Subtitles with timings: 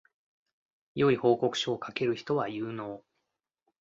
[0.95, 3.03] 良い報告書を書ける人は有能